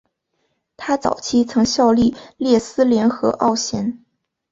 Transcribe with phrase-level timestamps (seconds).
[0.77, 4.03] 他早期曾效力列斯联和奥咸。